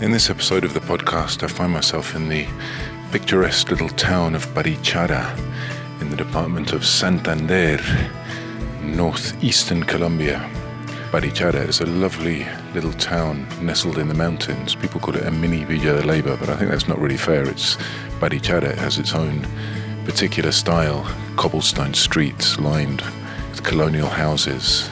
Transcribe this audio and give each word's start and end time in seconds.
In 0.00 0.12
this 0.12 0.30
episode 0.30 0.64
of 0.64 0.72
the 0.72 0.80
podcast, 0.80 1.42
I 1.42 1.46
find 1.46 1.70
myself 1.70 2.14
in 2.14 2.30
the 2.30 2.46
picturesque 3.12 3.70
little 3.70 3.90
town 3.90 4.34
of 4.34 4.46
Barichara 4.54 5.38
in 6.00 6.08
the 6.08 6.16
department 6.16 6.72
of 6.72 6.86
Santander, 6.86 7.78
northeastern 8.82 9.84
Colombia. 9.84 10.50
Barichara 11.10 11.68
is 11.68 11.82
a 11.82 11.86
lovely 11.86 12.46
little 12.72 12.94
town 12.94 13.46
nestled 13.60 13.98
in 13.98 14.08
the 14.08 14.14
mountains. 14.14 14.74
People 14.74 15.00
call 15.00 15.16
it 15.16 15.26
a 15.26 15.30
mini 15.30 15.64
Villa 15.64 16.00
de 16.00 16.02
Leyva, 16.02 16.40
but 16.40 16.48
I 16.48 16.56
think 16.56 16.70
that's 16.70 16.88
not 16.88 16.98
really 16.98 17.18
fair. 17.18 17.46
It's 17.46 17.76
Barichara, 18.20 18.74
has 18.76 18.96
its 18.96 19.14
own 19.14 19.46
particular 20.06 20.50
style, 20.50 21.04
cobblestone 21.36 21.92
streets 21.92 22.58
lined 22.58 23.02
with 23.50 23.62
colonial 23.64 24.08
houses. 24.08 24.88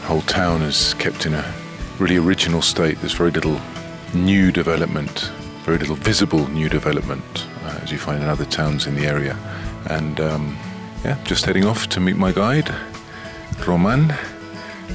The 0.00 0.06
whole 0.08 0.22
town 0.22 0.62
is 0.62 0.94
kept 0.94 1.24
in 1.24 1.34
a 1.34 1.54
really 2.00 2.16
original 2.16 2.62
state. 2.62 2.98
There's 2.98 3.12
very 3.12 3.30
little 3.30 3.60
new 4.14 4.50
development, 4.50 5.30
very 5.64 5.78
little 5.78 5.96
visible 5.96 6.48
new 6.48 6.68
development, 6.68 7.46
uh, 7.64 7.78
as 7.82 7.92
you 7.92 7.98
find 7.98 8.22
in 8.22 8.28
other 8.28 8.44
towns 8.44 8.86
in 8.86 8.94
the 8.94 9.06
area. 9.06 9.36
And 9.88 10.20
um, 10.20 10.56
yeah, 11.04 11.18
just 11.24 11.44
heading 11.44 11.64
off 11.64 11.88
to 11.90 12.00
meet 12.00 12.16
my 12.16 12.32
guide, 12.32 12.74
Roman. 13.66 14.12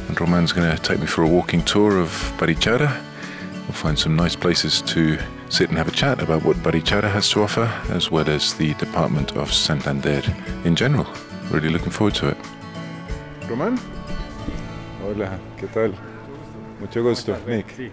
And 0.07 0.19
Roman's 0.19 0.51
going 0.51 0.75
to 0.75 0.81
take 0.81 0.99
me 0.99 1.07
for 1.07 1.23
a 1.23 1.27
walking 1.27 1.63
tour 1.63 1.99
of 1.99 2.09
Barichara. 2.37 3.01
We'll 3.63 3.73
find 3.73 3.97
some 3.97 4.15
nice 4.15 4.35
places 4.35 4.81
to 4.83 5.17
sit 5.49 5.69
and 5.69 5.77
have 5.77 5.87
a 5.87 5.91
chat 5.91 6.21
about 6.21 6.43
what 6.43 6.57
Barichara 6.57 7.09
has 7.11 7.29
to 7.31 7.41
offer, 7.41 7.71
as 7.89 8.11
well 8.11 8.29
as 8.29 8.53
the 8.53 8.73
department 8.75 9.35
of 9.35 9.53
Santander 9.53 10.21
in 10.63 10.75
general. 10.75 11.07
Really 11.49 11.69
looking 11.69 11.91
forward 11.91 12.15
to 12.15 12.29
it. 12.29 12.37
Roman? 13.47 13.79
Hola, 15.01 15.39
¿qué 15.57 15.67
tal? 15.67 15.93
Mucho 16.79 17.01
gusto, 17.03 17.37
Nick. 17.47 17.91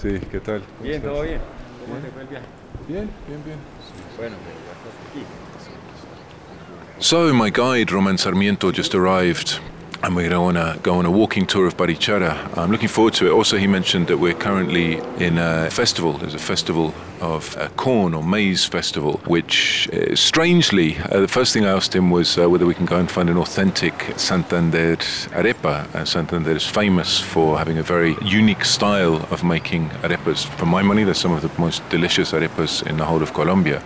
Sí, 0.00 0.20
¿qué 0.30 0.38
tal? 0.38 0.62
Bien, 0.80 1.02
todo 1.02 1.22
bien. 1.22 1.40
¿Cómo 1.84 1.98
te 1.98 2.08
fue 2.12 2.22
el 2.22 2.28
viaje? 2.28 2.46
Bien, 2.86 3.10
bien, 3.26 3.42
bien. 3.44 3.58
Bueno, 4.16 4.36
pero 4.44 4.56
ya 4.64 4.72
estás 4.72 4.94
aquí. 5.10 5.24
So 7.00 7.34
my 7.34 7.50
guide 7.50 7.90
Roman 7.90 8.16
Sarmiento 8.16 8.70
just 8.70 8.94
arrived 8.94 9.58
and 10.02 10.14
we're 10.14 10.28
going 10.28 10.54
to 10.54 10.78
go 10.82 10.94
on 10.94 11.06
a 11.06 11.10
walking 11.10 11.46
tour 11.46 11.66
of 11.66 11.76
Barichara. 11.76 12.56
I'm 12.56 12.70
looking 12.70 12.88
forward 12.88 13.14
to 13.14 13.26
it. 13.26 13.30
Also, 13.30 13.56
he 13.56 13.66
mentioned 13.66 14.06
that 14.08 14.18
we're 14.18 14.34
currently 14.34 14.98
in 15.18 15.38
a 15.38 15.70
festival. 15.70 16.12
There's 16.12 16.34
a 16.34 16.38
festival 16.38 16.94
of 17.20 17.56
uh, 17.56 17.68
corn 17.70 18.14
or 18.14 18.22
maize 18.22 18.64
festival, 18.64 19.20
which 19.26 19.88
uh, 19.92 20.14
strangely, 20.14 20.98
uh, 20.98 21.20
the 21.20 21.28
first 21.28 21.52
thing 21.52 21.64
I 21.64 21.72
asked 21.72 21.94
him 21.94 22.10
was 22.10 22.38
uh, 22.38 22.48
whether 22.48 22.64
we 22.64 22.74
can 22.74 22.86
go 22.86 22.96
and 22.96 23.10
find 23.10 23.28
an 23.28 23.36
authentic 23.36 23.94
Santander 24.16 24.96
arepa. 24.96 25.92
Uh, 25.94 26.04
Santander 26.04 26.52
is 26.52 26.66
famous 26.66 27.20
for 27.20 27.58
having 27.58 27.78
a 27.78 27.82
very 27.82 28.16
unique 28.22 28.64
style 28.64 29.26
of 29.32 29.42
making 29.42 29.90
arepas. 30.02 30.46
For 30.58 30.66
my 30.66 30.82
money, 30.82 31.02
they're 31.02 31.14
some 31.14 31.32
of 31.32 31.42
the 31.42 31.50
most 31.60 31.88
delicious 31.90 32.32
arepas 32.32 32.86
in 32.86 32.98
the 32.98 33.04
whole 33.04 33.22
of 33.22 33.34
Colombia. 33.34 33.82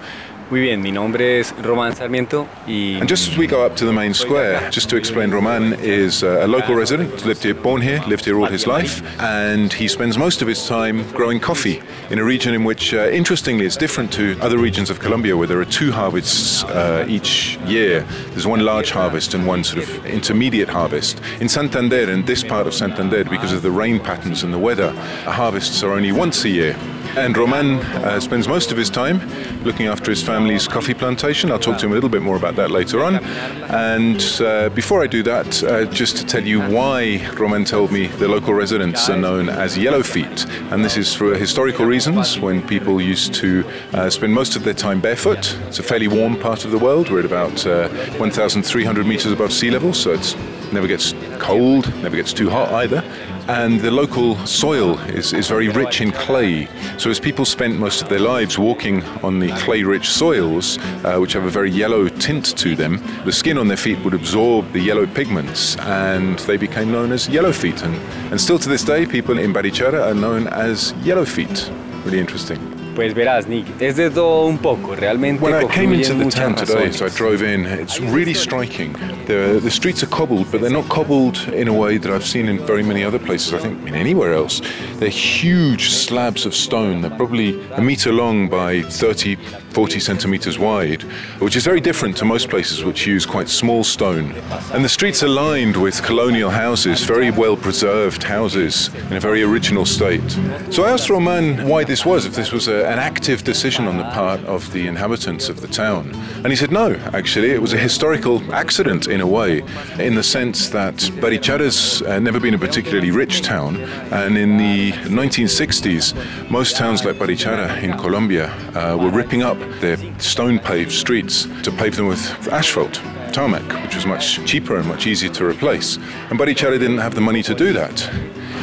Muy 0.52 0.60
bien, 0.60 0.82
mi 0.82 0.92
nombre 0.92 1.40
es 1.40 1.54
Román 1.62 1.96
Sarmiento 1.96 2.46
y 2.66 2.98
And 3.00 3.08
just 3.08 3.26
as 3.26 3.38
we 3.38 3.46
go 3.46 3.64
up 3.64 3.74
to 3.76 3.86
the 3.86 3.92
main 3.92 4.12
square, 4.12 4.68
just 4.70 4.90
to 4.90 4.96
explain, 4.98 5.30
Roman 5.30 5.72
is 5.80 6.22
a 6.22 6.46
local 6.46 6.74
resident, 6.74 7.24
lived 7.24 7.42
here, 7.42 7.54
born 7.54 7.80
here, 7.80 8.02
lived 8.06 8.26
here 8.26 8.38
all 8.38 8.50
his 8.50 8.66
life, 8.66 9.02
and 9.18 9.72
he 9.72 9.88
spends 9.88 10.18
most 10.18 10.42
of 10.42 10.48
his 10.48 10.68
time 10.68 11.10
growing 11.12 11.40
coffee 11.40 11.80
in 12.10 12.18
a 12.18 12.22
region 12.22 12.52
in 12.52 12.64
which, 12.64 12.92
uh, 12.92 13.08
interestingly, 13.08 13.64
it's 13.64 13.78
different 13.78 14.12
to 14.12 14.36
other 14.42 14.58
regions 14.58 14.90
of 14.90 15.00
Colombia 15.00 15.34
where 15.34 15.48
there 15.48 15.58
are 15.58 15.64
two 15.64 15.90
harvests 15.90 16.64
uh, 16.64 17.06
each 17.08 17.56
year. 17.64 18.04
There's 18.32 18.46
one 18.46 18.60
large 18.60 18.90
harvest 18.90 19.32
and 19.32 19.46
one 19.46 19.64
sort 19.64 19.82
of 19.82 20.04
intermediate 20.04 20.68
harvest. 20.68 21.18
In 21.40 21.48
Santander, 21.48 22.10
in 22.10 22.26
this 22.26 22.44
part 22.44 22.66
of 22.66 22.74
Santander, 22.74 23.24
because 23.24 23.54
of 23.54 23.62
the 23.62 23.70
rain 23.70 23.98
patterns 23.98 24.42
and 24.42 24.52
the 24.52 24.58
weather, 24.58 24.92
harvests 25.24 25.82
are 25.82 25.92
only 25.92 26.12
once 26.12 26.44
a 26.44 26.50
year. 26.50 26.76
And 27.14 27.36
Roman 27.36 27.76
uh, 27.76 28.20
spends 28.20 28.48
most 28.48 28.72
of 28.72 28.78
his 28.78 28.88
time 28.88 29.20
looking 29.64 29.86
after 29.86 30.10
his 30.10 30.22
family's 30.22 30.66
coffee 30.66 30.94
plantation. 30.94 31.52
I'll 31.52 31.58
talk 31.58 31.78
to 31.80 31.86
him 31.86 31.92
a 31.92 31.94
little 31.94 32.08
bit 32.08 32.22
more 32.22 32.36
about 32.36 32.56
that 32.56 32.70
later 32.70 33.04
on. 33.04 33.16
And 33.16 34.22
uh, 34.40 34.70
before 34.70 35.02
I 35.02 35.08
do 35.08 35.22
that, 35.24 35.62
uh, 35.62 35.84
just 35.92 36.16
to 36.16 36.24
tell 36.24 36.42
you 36.42 36.62
why 36.62 37.28
Roman 37.34 37.66
told 37.66 37.92
me 37.92 38.06
the 38.06 38.28
local 38.28 38.54
residents 38.54 39.10
are 39.10 39.16
known 39.18 39.50
as 39.50 39.76
yellow 39.76 40.02
feet. 40.02 40.46
And 40.70 40.82
this 40.82 40.96
is 40.96 41.14
for 41.14 41.34
historical 41.34 41.84
reasons 41.84 42.38
when 42.38 42.66
people 42.66 42.98
used 42.98 43.34
to 43.34 43.70
uh, 43.92 44.08
spend 44.08 44.32
most 44.32 44.56
of 44.56 44.64
their 44.64 44.72
time 44.72 45.00
barefoot. 45.00 45.54
It's 45.66 45.80
a 45.80 45.82
fairly 45.82 46.08
warm 46.08 46.38
part 46.38 46.64
of 46.64 46.70
the 46.70 46.78
world. 46.78 47.10
We're 47.10 47.18
at 47.18 47.26
about 47.26 47.66
uh, 47.66 47.88
1,300 48.16 49.06
meters 49.06 49.32
above 49.32 49.52
sea 49.52 49.70
level, 49.70 49.92
so 49.92 50.12
it 50.12 50.36
never 50.72 50.86
gets 50.86 51.14
cold, 51.38 51.94
never 52.02 52.16
gets 52.16 52.32
too 52.32 52.48
hot 52.48 52.72
either 52.72 53.04
and 53.48 53.80
the 53.80 53.90
local 53.90 54.36
soil 54.46 54.98
is, 55.00 55.32
is 55.32 55.48
very 55.48 55.68
rich 55.68 56.00
in 56.00 56.12
clay. 56.12 56.68
So 56.98 57.10
as 57.10 57.18
people 57.20 57.44
spent 57.44 57.78
most 57.78 58.02
of 58.02 58.08
their 58.08 58.20
lives 58.20 58.58
walking 58.58 59.02
on 59.22 59.38
the 59.38 59.50
clay-rich 59.52 60.08
soils, 60.08 60.78
uh, 61.04 61.18
which 61.18 61.32
have 61.32 61.44
a 61.44 61.50
very 61.50 61.70
yellow 61.70 62.08
tint 62.08 62.56
to 62.58 62.74
them, 62.74 63.02
the 63.24 63.32
skin 63.32 63.58
on 63.58 63.68
their 63.68 63.76
feet 63.76 63.98
would 64.04 64.14
absorb 64.14 64.72
the 64.72 64.80
yellow 64.80 65.06
pigments, 65.06 65.76
and 65.78 66.38
they 66.40 66.56
became 66.56 66.92
known 66.92 67.12
as 67.12 67.28
yellow 67.28 67.52
feet. 67.52 67.82
And, 67.82 67.94
and 68.30 68.40
still 68.40 68.58
to 68.58 68.68
this 68.68 68.84
day, 68.84 69.06
people 69.06 69.38
in 69.38 69.52
Barichara 69.52 70.06
are 70.06 70.14
known 70.14 70.46
as 70.48 70.92
yellow 71.02 71.24
feet. 71.24 71.70
Really 72.04 72.20
interesting. 72.20 72.71
Pues 72.94 73.14
verás, 73.14 73.46
Nick, 73.46 73.66
es 73.80 73.96
de 73.96 74.10
todo 74.10 74.46
un 74.46 74.58
poco, 74.58 74.94
realmente 74.94 75.42
When 75.42 75.54
I 75.54 75.66
came 75.66 75.94
into 75.94 76.14
the 76.14 76.30
town 76.30 76.54
today, 76.54 76.92
so 76.92 77.06
I 77.06 77.08
drove 77.08 77.42
in, 77.42 77.66
it's 77.66 78.00
really 78.00 78.34
striking. 78.34 78.92
The, 79.26 79.60
the 79.62 79.70
streets 79.70 80.02
are 80.02 80.10
cobbled, 80.10 80.50
but 80.50 80.60
they're 80.60 80.70
not 80.70 80.88
cobbled 80.88 81.38
in 81.52 81.68
a 81.68 81.72
way 81.72 81.98
that 81.98 82.10
I've 82.12 82.26
seen 82.26 82.48
in 82.48 82.58
very 82.66 82.82
many 82.82 83.04
other 83.04 83.18
places, 83.18 83.54
I 83.54 83.58
think, 83.58 83.86
in 83.86 83.94
anywhere 83.94 84.34
else. 84.34 84.60
They're 84.98 85.08
huge 85.08 85.90
slabs 85.90 86.46
of 86.46 86.54
stone. 86.54 87.00
They're 87.00 87.16
probably 87.16 87.60
a 87.72 87.80
meter 87.80 88.12
long 88.12 88.48
by 88.48 88.82
30, 88.82 89.36
40 89.72 90.00
centimeters 90.00 90.58
wide, 90.58 91.02
which 91.40 91.56
is 91.56 91.64
very 91.64 91.80
different 91.80 92.16
to 92.18 92.24
most 92.24 92.50
places 92.50 92.84
which 92.84 93.06
use 93.06 93.24
quite 93.24 93.48
small 93.48 93.82
stone. 93.82 94.32
And 94.72 94.84
the 94.84 94.88
streets 94.88 95.22
are 95.22 95.28
lined 95.28 95.76
with 95.76 96.02
colonial 96.02 96.50
houses, 96.50 97.04
very 97.04 97.30
well 97.30 97.56
preserved 97.56 98.22
houses 98.22 98.90
in 99.10 99.14
a 99.14 99.20
very 99.20 99.42
original 99.42 99.86
state. 99.86 100.28
So 100.70 100.84
I 100.84 100.90
asked 100.90 101.08
Roman 101.08 101.66
why 101.66 101.84
this 101.84 102.04
was, 102.04 102.26
if 102.26 102.34
this 102.34 102.52
was 102.52 102.68
a, 102.68 102.86
an 102.86 102.98
active 102.98 103.44
decision 103.44 103.86
on 103.86 103.96
the 103.96 104.04
part 104.04 104.40
of 104.44 104.70
the 104.72 104.86
inhabitants 104.86 105.48
of 105.48 105.60
the 105.60 105.68
town. 105.68 106.14
And 106.36 106.48
he 106.48 106.56
said 106.56 106.70
no, 106.70 106.94
actually, 107.12 107.50
it 107.50 107.62
was 107.62 107.72
a 107.72 107.78
historical 107.78 108.42
accident 108.52 109.06
in 109.06 109.20
a 109.20 109.26
way, 109.26 109.62
in 109.98 110.14
the 110.14 110.22
sense 110.22 110.68
that 110.70 110.96
Barichara's 111.20 112.02
uh, 112.02 112.18
never 112.18 112.40
been 112.40 112.54
a 112.54 112.58
particularly 112.58 113.10
rich 113.10 113.42
town, 113.42 113.76
and 114.12 114.36
in 114.36 114.56
the 114.58 114.92
1960s, 114.92 116.50
most 116.50 116.76
towns 116.76 117.04
like 117.04 117.16
Barichara 117.16 117.82
in 117.82 117.96
Colombia 117.98 118.50
uh, 118.74 118.96
were 118.96 119.10
ripping 119.10 119.42
up 119.42 119.58
their 119.80 119.96
stone 120.20 120.58
paved 120.58 120.92
streets 120.92 121.46
to 121.62 121.72
pave 121.72 121.96
them 121.96 122.06
with 122.06 122.48
asphalt. 122.48 123.00
tarmac, 123.32 123.82
which 123.82 123.94
was 123.94 124.04
much 124.04 124.44
cheaper 124.44 124.76
and 124.76 124.86
much 124.86 125.06
easier 125.06 125.30
to 125.30 125.44
replace. 125.46 125.96
And 126.28 126.38
Barichara 126.38 126.78
didn't 126.78 126.98
have 126.98 127.14
the 127.14 127.20
money 127.20 127.42
to 127.44 127.54
do 127.54 127.72
that. 127.72 128.06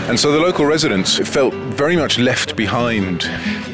And 0.10 0.20
so 0.20 0.32
the 0.32 0.40
local 0.40 0.66
residents 0.66 1.18
felt 1.18 1.54
very 1.54 1.96
much 1.96 2.18
left 2.18 2.56
behind, 2.56 3.24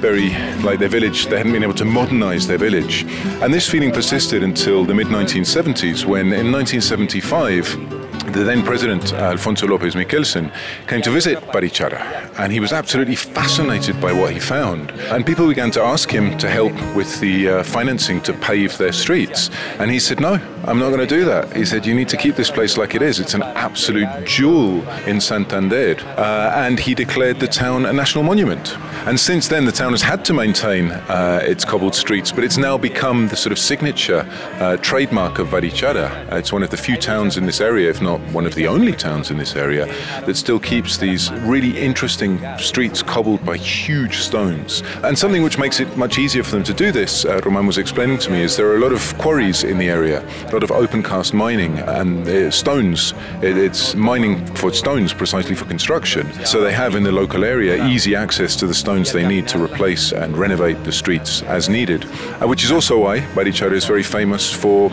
very 0.01 0.29
like 0.63 0.79
their 0.79 0.89
village. 0.89 1.27
They 1.27 1.37
hadn't 1.37 1.53
been 1.53 1.63
able 1.63 1.75
to 1.75 1.85
modernize 1.85 2.45
their 2.45 2.57
village. 2.57 3.03
And 3.41 3.53
this 3.53 3.69
feeling 3.69 3.91
persisted 3.91 4.43
until 4.43 4.83
the 4.83 4.93
mid 4.93 5.07
1970s, 5.07 6.05
when 6.05 6.33
in 6.33 6.51
1975, 6.51 7.94
the 8.33 8.43
then 8.43 8.63
president, 8.63 9.13
Alfonso 9.13 9.67
Lopez 9.67 9.95
Michelsen, 9.95 10.51
came 10.87 11.01
to 11.01 11.11
visit 11.11 11.39
Barichara, 11.51 12.01
and 12.39 12.51
he 12.51 12.59
was 12.59 12.73
absolutely 12.73 13.15
fascinated 13.15 13.99
by 14.01 14.11
what 14.11 14.33
he 14.33 14.39
found. 14.39 14.91
And 15.11 15.25
people 15.25 15.47
began 15.47 15.71
to 15.71 15.81
ask 15.81 16.09
him 16.09 16.37
to 16.39 16.49
help 16.49 16.73
with 16.95 17.19
the 17.19 17.49
uh, 17.49 17.63
financing 17.63 18.21
to 18.21 18.33
pave 18.33 18.77
their 18.77 18.91
streets. 18.91 19.49
And 19.79 19.91
he 19.91 19.99
said, 19.99 20.19
No, 20.19 20.39
I'm 20.67 20.79
not 20.79 20.87
going 20.89 21.07
to 21.07 21.07
do 21.07 21.25
that. 21.25 21.55
He 21.55 21.63
said, 21.63 21.85
You 21.85 21.93
need 21.93 22.09
to 22.09 22.17
keep 22.17 22.35
this 22.35 22.49
place 22.49 22.75
like 22.75 22.95
it 22.95 23.03
is. 23.03 23.19
It's 23.19 23.35
an 23.35 23.43
absolute 23.43 24.09
jewel 24.25 24.87
in 25.05 25.21
Santander. 25.21 25.95
Uh, 26.17 26.51
and 26.55 26.79
he 26.79 26.95
declared 26.95 27.39
the 27.39 27.47
town 27.47 27.85
a 27.85 27.93
national 27.93 28.23
monument. 28.23 28.75
And 29.05 29.19
since 29.19 29.47
then, 29.47 29.65
the 29.65 29.71
town 29.71 29.91
has 29.91 30.01
had 30.01 30.25
to 30.25 30.33
maintain 30.33 30.89
uh, 30.89 31.39
its 31.43 31.63
cobbled 31.63 31.93
streets, 31.93 32.31
but 32.31 32.43
it's 32.43 32.57
now 32.57 32.79
become 32.79 33.27
the 33.27 33.35
sort 33.35 33.51
of 33.51 33.59
signature 33.59 34.25
uh, 34.53 34.77
trademark 34.77 35.37
of 35.37 35.49
Barichara. 35.49 36.31
it's 36.33 36.51
one 36.51 36.63
of 36.63 36.71
the 36.71 36.77
few 36.77 36.97
towns 36.97 37.37
in 37.37 37.45
this 37.45 37.61
area, 37.61 37.87
if 37.87 38.01
not 38.01 38.19
one 38.31 38.47
of 38.47 38.55
the 38.55 38.65
only 38.65 38.93
towns 38.93 39.29
in 39.29 39.37
this 39.37 39.55
area 39.55 39.85
that 40.25 40.35
still 40.35 40.59
keeps 40.59 40.97
these 40.97 41.31
really 41.41 41.77
interesting 41.77 42.39
streets 42.57 43.03
cobbled 43.03 43.45
by 43.45 43.57
huge 43.57 44.17
stones. 44.17 44.81
And 45.03 45.15
something 45.17 45.43
which 45.43 45.59
makes 45.59 45.79
it 45.79 45.95
much 45.95 46.17
easier 46.17 46.41
for 46.43 46.51
them 46.55 46.63
to 46.63 46.73
do 46.73 46.91
this, 46.91 47.25
uh, 47.25 47.39
Roman 47.45 47.67
was 47.67 47.77
explaining 47.77 48.17
to 48.19 48.31
me, 48.31 48.41
is 48.41 48.57
there 48.57 48.67
are 48.69 48.77
a 48.77 48.79
lot 48.79 48.93
of 48.93 49.15
quarries 49.19 49.63
in 49.63 49.77
the 49.77 49.89
area, 49.89 50.25
lot 50.55 50.63
of 50.63 50.71
open 50.71 51.03
cast 51.03 51.33
mining 51.33 51.77
and 51.79 52.25
uh, 52.27 52.49
stones. 52.49 53.13
It, 53.41 53.57
it's 53.57 53.93
mining 53.93 54.45
for 54.55 54.71
stones 54.71 55.13
precisely 55.13 55.53
for 55.53 55.65
construction. 55.65 56.31
So 56.45 56.61
they 56.61 56.71
have 56.71 56.95
in 56.95 57.03
the 57.03 57.11
local 57.11 57.43
area 57.43 57.85
easy 57.87 58.15
access 58.15 58.55
to 58.57 58.67
the 58.67 58.73
stones 58.73 59.11
they 59.11 59.27
need 59.27 59.49
to 59.49 59.61
replace 59.61 60.13
and 60.13 60.37
renovate 60.37 60.81
the 60.85 60.93
streets 60.93 61.41
as 61.43 61.67
needed, 61.67 62.05
uh, 62.41 62.47
which 62.47 62.63
is 62.63 62.71
also 62.71 62.97
why 63.03 63.19
Barichara 63.35 63.73
is 63.73 63.83
very 63.83 64.03
famous 64.03 64.49
for 64.49 64.91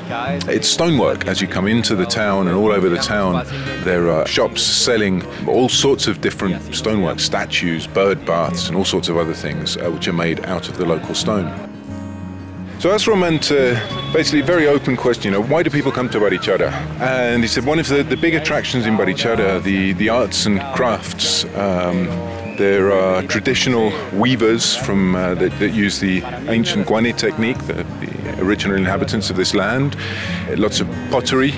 its 0.49 0.67
stonework. 0.69 1.29
As 1.29 1.41
you 1.41 1.47
come 1.47 1.69
into 1.69 1.95
the 1.95 2.07
town 2.07 2.49
and 2.49 2.57
all 2.57 2.73
over 2.73 2.89
the 2.89 2.97
town. 2.99 3.47
There 3.85 4.11
are 4.11 4.27
shops 4.27 4.63
selling 4.63 5.25
all 5.47 5.69
sorts 5.69 6.07
of 6.07 6.21
different 6.21 6.75
stonework, 6.75 7.21
statues, 7.21 7.87
bird 7.87 8.25
baths, 8.25 8.69
and 8.69 8.77
all 8.77 8.85
sorts 8.85 9.09
of 9.09 9.17
other 9.17 9.35
things 9.35 9.77
uh, 9.77 9.91
which 9.91 10.09
are 10.09 10.13
made 10.13 10.45
out 10.45 10.69
of 10.69 10.77
the 10.77 10.85
local 10.85 11.15
stone. 11.15 11.72
So 12.83 12.91
I 12.91 12.95
asked 12.95 13.07
Roman 13.07 13.39
to 13.39 13.81
basically 14.13 14.41
a 14.41 14.45
very 14.45 14.67
open 14.67 14.97
question, 14.97 15.33
you 15.33 15.39
know, 15.39 15.47
why 15.47 15.63
do 15.63 15.71
people 15.71 15.93
come 15.93 16.09
to 16.09 16.19
Barichara? 16.19 16.73
And 17.01 17.41
he 17.41 17.47
said 17.47 17.65
one 17.65 17.79
of 17.79 17.87
the, 17.87 18.03
the 18.03 18.17
big 18.17 18.35
attractions 18.35 18.87
in 18.87 18.97
Barichara, 18.97 19.63
the, 19.63 19.93
the 19.93 20.09
arts 20.09 20.47
and 20.47 20.59
crafts. 20.75 21.45
Um, 21.55 22.07
there 22.59 22.91
are 22.91 23.23
traditional 23.23 23.93
weavers 24.19 24.75
from 24.75 25.15
uh, 25.15 25.37
that, 25.37 25.57
that, 25.61 25.69
use 25.69 26.01
the 26.01 26.25
ancient 26.49 26.89
Guane 26.89 27.17
technique, 27.17 27.59
the, 27.69 27.85
the, 27.85 28.41
original 28.41 28.77
inhabitants 28.77 29.31
of 29.31 29.37
this 29.37 29.55
land. 29.55 29.97
Lots 30.57 30.81
of 30.81 30.89
pottery, 31.09 31.53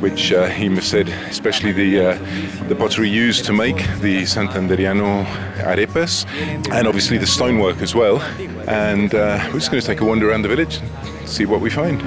which 0.00 0.30
uh, 0.30 0.46
he 0.48 0.78
said, 0.82 1.08
especially 1.08 1.72
the 1.72 2.00
uh, 2.00 2.68
the 2.68 2.74
pottery 2.74 3.08
used 3.08 3.46
to 3.46 3.54
make 3.54 3.76
the 4.00 4.24
Santanderiano 4.24 5.24
arepas, 5.56 6.26
and 6.70 6.86
obviously 6.86 7.16
the 7.16 7.26
stonework 7.26 7.80
as 7.80 7.94
well. 7.94 8.18
And 8.66 9.14
uh, 9.14 9.38
we're 9.46 9.60
just 9.60 9.70
going 9.70 9.80
to 9.80 9.86
take 9.86 10.00
a 10.00 10.04
wander 10.04 10.30
around 10.30 10.42
the 10.42 10.48
village, 10.48 10.78
and 10.78 11.28
see 11.28 11.46
what 11.46 11.60
we 11.60 11.70
find. 11.70 12.00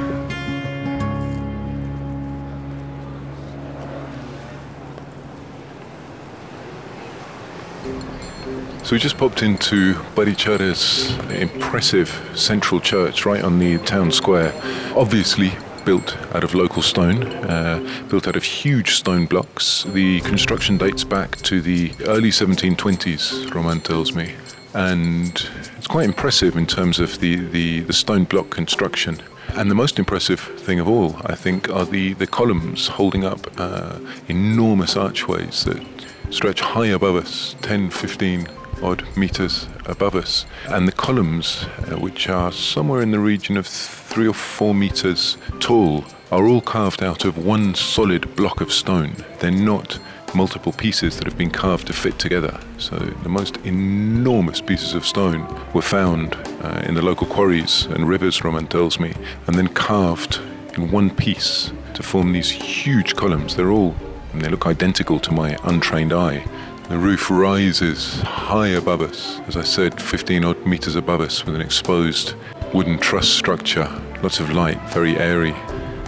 So 8.90 8.96
we 8.96 9.00
just 9.00 9.20
popped 9.20 9.44
into 9.44 9.94
Barichara's 10.16 11.16
impressive 11.30 12.10
central 12.34 12.82
church 12.82 13.24
right 13.24 13.44
on 13.44 13.60
the 13.60 13.78
town 13.78 14.12
square. 14.12 14.52
Obviously 14.96 15.52
built 15.86 16.18
out 16.34 16.44
of 16.44 16.56
local 16.56 16.82
stone, 16.82 17.22
uh, 17.24 18.06
built 18.10 18.28
out 18.28 18.36
of 18.36 18.44
huge 18.44 18.96
stone 18.96 19.28
blocks. 19.28 19.84
The 19.84 20.22
construction 20.22 20.80
dates 20.80 21.04
back 21.04 21.36
to 21.44 21.62
the 21.62 21.92
early 22.06 22.32
1720s, 22.32 23.54
Roman 23.54 23.80
tells 23.80 24.16
me. 24.16 24.34
And 24.74 25.50
it's 25.77 25.88
quite 25.88 26.06
impressive 26.06 26.56
in 26.56 26.66
terms 26.66 27.00
of 27.00 27.19
the, 27.19 27.36
the, 27.36 27.81
the 27.81 27.94
stone 27.94 28.25
block 28.25 28.50
construction. 28.50 29.21
And 29.56 29.69
the 29.69 29.75
most 29.75 29.98
impressive 29.98 30.39
thing 30.39 30.80
of 30.80 30.88
all, 30.88 31.16
I 31.25 31.36
think, 31.36 31.69
are 31.69 31.86
the, 31.86 32.13
the 32.13 32.27
columns 32.27 32.88
holding 32.88 33.25
up 33.25 33.48
uh, 33.57 34.00
enormous 34.27 34.95
archways 34.95 35.66
that 35.66 35.83
stretch 36.30 36.62
high 36.62 36.88
above 36.88 37.16
us, 37.16 37.56
10, 37.62 37.89
15 37.89 38.48
odd 38.83 39.04
meters 39.18 39.68
above 39.86 40.16
us. 40.16 40.45
And 40.68 40.88
the 40.88 40.92
columns, 40.92 41.65
uh, 41.80 41.98
which 41.98 42.30
are 42.30 42.51
somewhere 42.51 43.01
in 43.01 43.12
the 43.12 43.19
region 43.19 43.57
of 43.57 43.65
three 43.65 44.27
or 44.27 44.33
four 44.33 44.74
meters 44.75 45.38
tall, 45.60 46.06
are 46.31 46.45
all 46.45 46.62
carved 46.62 47.01
out 47.01 47.25
of 47.25 47.44
one 47.44 47.74
solid 47.74 48.36
block 48.36 48.62
of 48.62 48.72
stone. 48.72 49.15
They're 49.39 49.51
not 49.51 50.00
multiple 50.34 50.72
pieces 50.72 51.18
that 51.18 51.26
have 51.26 51.38
been 51.38 51.52
carved 51.52 51.88
to 51.88 51.94
fit 51.94 52.20
together. 52.20 52.60
So 52.78 52.98
the 52.98 53.30
most 53.30 53.58
enormous 53.58 54.62
pieces 54.62 54.94
of 54.94 55.06
stone 55.06 55.46
were 55.74 55.81
found 55.81 56.36
uh, 56.62 56.84
in 56.86 56.96
the 56.96 57.02
local 57.02 57.28
quarries 57.28 57.86
and 57.86 58.08
rivers, 58.08 58.44
Roman 58.44 58.68
tells 58.68 59.00
me, 59.00 59.14
and 59.48 59.56
then 59.56 59.68
carved 59.68 60.40
in 60.76 60.92
one 60.92 61.10
piece 61.10 61.72
to 61.94 62.04
form 62.04 62.31
these 62.31 62.50
huge 62.50 63.16
columns. 63.16 63.56
They're 63.56 63.72
all, 63.72 63.96
and 64.34 64.42
they 64.42 64.50
look 64.50 64.66
identical 64.66 65.20
to 65.20 65.31
my 65.31 65.58
untrained 65.64 66.14
eye. 66.14 66.46
The 66.90 66.98
roof 66.98 67.30
rises 67.30 68.20
high 68.22 68.70
above 68.70 69.02
us, 69.02 69.40
as 69.48 69.56
I 69.56 69.64
said, 69.64 70.02
15 70.02 70.44
odd 70.44 70.66
meters 70.66 70.96
above 70.96 71.22
us, 71.22 71.46
with 71.46 71.56
an 71.56 71.62
exposed 71.62 72.34
wooden 72.74 72.98
truss 72.98 73.30
structure, 73.30 73.88
lots 74.24 74.40
of 74.40 74.52
light, 74.52 74.80
very 74.90 75.16
airy, 75.18 75.54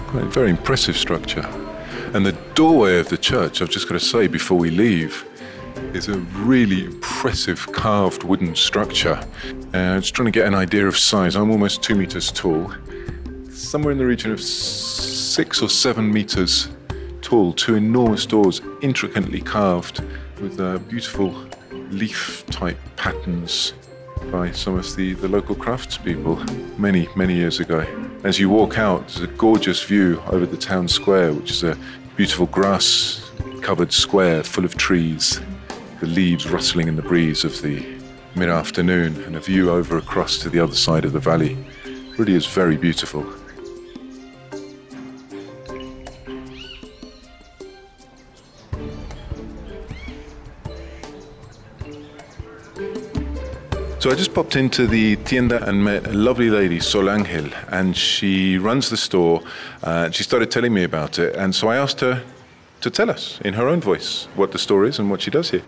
quite 0.08 0.26
very 0.26 0.50
impressive 0.50 0.98
structure. 0.98 1.61
And 2.14 2.26
the 2.26 2.38
doorway 2.56 3.00
of 3.00 3.08
the 3.08 3.18
church, 3.18 3.62
I've 3.62 3.70
just 3.70 3.88
got 3.88 3.94
to 3.94 4.06
say 4.06 4.28
before 4.28 4.58
we 4.58 4.70
leave, 4.70 5.26
is 5.94 6.10
a 6.10 6.18
really 6.18 6.84
impressive 6.84 7.72
carved 7.72 8.24
wooden 8.24 8.54
structure. 8.54 9.18
Uh, 9.74 9.98
just 10.00 10.14
trying 10.14 10.26
to 10.26 10.32
get 10.32 10.46
an 10.46 10.54
idea 10.54 10.86
of 10.86 10.98
size. 10.98 11.38
I'm 11.38 11.50
almost 11.50 11.82
two 11.82 11.96
meters 11.96 12.30
tall, 12.30 12.74
somewhere 13.50 13.94
in 13.94 13.98
the 13.98 14.06
region 14.06 14.32
of 14.32 14.42
six 14.42 15.62
or 15.62 15.70
seven 15.70 16.12
meters 16.12 16.68
tall, 17.22 17.54
two 17.54 17.76
enormous 17.76 18.26
doors, 18.26 18.62
intricately 18.82 19.40
carved 19.40 20.02
with 20.42 20.60
uh, 20.60 20.80
beautiful 20.80 21.34
leaf 21.72 22.46
type 22.48 22.78
patterns 22.98 23.72
by 24.32 24.52
some 24.52 24.78
of 24.78 24.96
the, 24.98 25.14
the 25.14 25.28
local 25.30 25.56
craftspeople 25.56 26.78
many, 26.78 27.08
many 27.16 27.36
years 27.36 27.62
ago. 27.62 27.86
As 28.24 28.40
you 28.40 28.50
walk 28.50 28.78
out, 28.78 29.08
there's 29.08 29.22
a 29.22 29.28
gorgeous 29.28 29.82
view 29.82 30.22
over 30.28 30.46
the 30.46 30.58
town 30.58 30.88
square, 30.88 31.34
which 31.34 31.52
is 31.52 31.64
a 31.64 31.78
beautiful 32.16 32.46
grass 32.48 33.32
covered 33.62 33.92
square 33.94 34.44
full 34.44 34.66
of 34.66 34.76
trees, 34.76 35.40
the 36.00 36.08
leaves 36.08 36.50
rustling 36.50 36.88
in 36.88 36.96
the 36.96 37.02
breeze 37.02 37.44
of 37.44 37.62
the 37.62 37.86
mid 38.36 38.50
afternoon, 38.50 39.22
and 39.24 39.36
a 39.36 39.40
view 39.40 39.70
over 39.72 39.98
across 39.98 40.38
to 40.40 40.50
the 40.50 40.60
other 40.60 40.76
side 40.76 41.06
of 41.06 41.14
the 41.14 41.20
valley. 41.20 41.58
Really 42.18 42.34
is 42.34 42.46
very 42.46 42.76
beautiful. 42.76 43.26
So 54.02 54.10
I 54.10 54.16
just 54.16 54.34
popped 54.34 54.56
into 54.56 54.88
the 54.88 55.16
tienda 55.18 55.64
and 55.64 55.84
met 55.84 56.08
a 56.08 56.14
lovely 56.14 56.50
lady, 56.50 56.80
Solange, 56.80 57.54
and 57.70 57.96
she 57.96 58.58
runs 58.58 58.90
the 58.90 58.98
store. 58.98 59.44
Uh, 59.84 60.10
she 60.10 60.24
started 60.24 60.50
telling 60.50 60.74
me 60.74 60.84
about 60.84 61.20
it, 61.20 61.36
and 61.36 61.54
so 61.54 61.68
I 61.68 61.78
asked 61.78 62.00
her 62.00 62.24
to 62.80 62.90
tell 62.90 63.12
us 63.12 63.40
in 63.46 63.54
her 63.54 63.68
own 63.68 63.80
voice 63.80 64.28
what 64.36 64.54
the 64.54 64.58
store 64.58 64.86
is 64.86 64.98
and 64.98 65.12
what 65.12 65.22
she 65.22 65.30
does 65.30 65.52
here. 65.52 65.62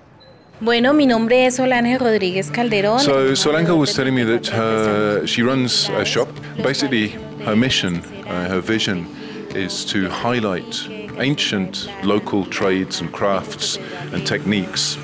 Bueno, 0.59 0.93
mi 0.93 1.05
nombre 1.05 1.45
es 1.45 1.57
Solange 1.57 1.99
Rodríguez 1.99 2.49
Calderón. 2.49 2.99
So 3.01 3.35
Solange 3.35 3.69
was 3.69 3.93
telling 3.93 4.15
me 4.15 4.23
that 4.23 4.47
her, 4.47 5.27
she 5.27 5.43
runs 5.43 5.89
a 5.89 6.03
shop. 6.03 6.29
Basically, 6.57 7.09
her 7.45 7.55
mission, 7.55 7.97
uh, 8.25 8.49
her 8.49 8.61
vision, 8.61 9.05
is 9.53 9.85
to 9.85 10.09
highlight 10.09 10.89
ancient 11.19 11.87
local 12.03 12.47
trades 12.47 12.99
and 12.99 13.13
crafts 13.13 13.77
and 14.11 14.25
techniques 14.25 14.97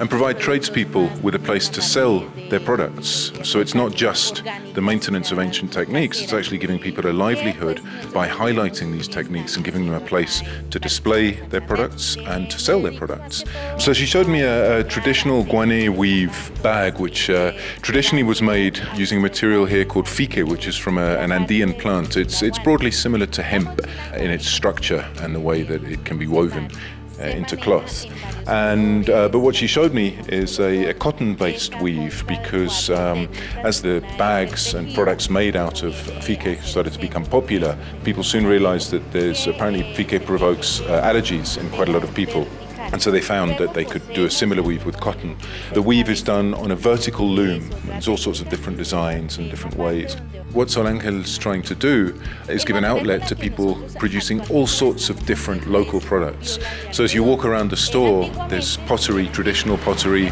and 0.00 0.10
provide 0.10 0.40
tradespeople 0.40 1.08
with 1.22 1.36
a 1.36 1.38
place 1.38 1.68
to 1.68 1.80
sell 1.80 2.28
their 2.52 2.60
products. 2.60 3.32
So 3.44 3.60
it's 3.60 3.74
not 3.74 3.94
just 3.94 4.44
the 4.74 4.82
maintenance 4.82 5.32
of 5.32 5.38
ancient 5.38 5.72
techniques, 5.72 6.20
it's 6.20 6.34
actually 6.34 6.58
giving 6.58 6.78
people 6.78 7.06
a 7.06 7.14
livelihood 7.26 7.80
by 8.12 8.28
highlighting 8.28 8.92
these 8.92 9.08
techniques 9.08 9.56
and 9.56 9.64
giving 9.64 9.86
them 9.86 9.94
a 9.94 10.06
place 10.06 10.42
to 10.70 10.78
display 10.78 11.32
their 11.48 11.62
products 11.62 12.16
and 12.16 12.50
to 12.50 12.58
sell 12.58 12.82
their 12.82 12.92
products. 12.92 13.42
So 13.78 13.94
she 13.94 14.04
showed 14.04 14.28
me 14.28 14.42
a, 14.42 14.80
a 14.80 14.84
traditional 14.84 15.44
guane 15.44 15.96
weave 15.96 16.52
bag, 16.62 16.98
which 16.98 17.30
uh, 17.30 17.52
traditionally 17.80 18.22
was 18.22 18.42
made 18.42 18.78
using 18.96 19.18
a 19.18 19.22
material 19.22 19.64
here 19.64 19.86
called 19.86 20.06
fique, 20.06 20.44
which 20.44 20.66
is 20.66 20.76
from 20.76 20.98
a, 20.98 21.16
an 21.24 21.32
Andean 21.32 21.72
plant. 21.72 22.18
It's, 22.18 22.42
it's 22.42 22.58
broadly 22.58 22.90
similar 22.90 23.26
to 23.26 23.42
hemp 23.42 23.80
in 24.14 24.30
its 24.30 24.46
structure 24.46 25.08
and 25.20 25.34
the 25.34 25.40
way 25.40 25.62
that 25.62 25.82
it 25.84 26.04
can 26.04 26.18
be 26.18 26.26
woven 26.26 26.70
into 27.18 27.56
cloth. 27.56 28.06
And 28.48 29.08
uh, 29.08 29.28
but 29.28 29.40
what 29.40 29.54
she 29.54 29.66
showed 29.66 29.94
me 29.94 30.18
is 30.28 30.58
a, 30.58 30.86
a 30.86 30.94
cotton-based 30.94 31.80
weave 31.80 32.24
because 32.26 32.90
um, 32.90 33.28
as 33.62 33.82
the 33.82 34.00
bags 34.18 34.74
and 34.74 34.92
products 34.94 35.30
made 35.30 35.54
out 35.54 35.82
of 35.82 35.94
fique 35.94 36.60
started 36.62 36.92
to 36.92 36.98
become 36.98 37.24
popular, 37.24 37.78
people 38.04 38.24
soon 38.24 38.46
realized 38.46 38.90
that 38.90 39.12
there's 39.12 39.46
apparently 39.46 39.94
fique 39.94 40.24
provokes 40.26 40.80
uh, 40.80 41.02
allergies 41.02 41.56
in 41.56 41.70
quite 41.70 41.88
a 41.88 41.92
lot 41.92 42.02
of 42.02 42.12
people. 42.14 42.46
And 42.92 43.00
so 43.00 43.10
they 43.10 43.20
found 43.20 43.58
that 43.58 43.74
they 43.74 43.84
could 43.84 44.06
do 44.12 44.26
a 44.26 44.30
similar 44.30 44.62
weave 44.62 44.84
with 44.84 45.00
cotton. 45.00 45.36
The 45.72 45.82
weave 45.82 46.10
is 46.10 46.22
done 46.22 46.54
on 46.54 46.70
a 46.70 46.76
vertical 46.76 47.26
loom. 47.26 47.70
There's 47.86 48.06
all 48.06 48.18
sorts 48.18 48.40
of 48.40 48.50
different 48.50 48.78
designs 48.78 49.38
and 49.38 49.50
different 49.50 49.76
ways. 49.76 50.16
What 50.52 50.70
Solange's 50.70 51.38
trying 51.38 51.62
to 51.62 51.74
do 51.74 52.20
is 52.48 52.64
give 52.64 52.76
an 52.76 52.84
outlet 52.84 53.26
to 53.28 53.36
people 53.36 53.82
producing 53.98 54.46
all 54.50 54.66
sorts 54.66 55.08
of 55.08 55.24
different 55.24 55.66
local 55.66 56.00
products. 56.00 56.58
So 56.92 57.02
as 57.02 57.14
you 57.14 57.24
walk 57.24 57.46
around 57.46 57.70
the 57.70 57.76
store, 57.76 58.28
there's 58.50 58.76
pottery, 58.76 59.28
traditional 59.28 59.78
pottery, 59.78 60.30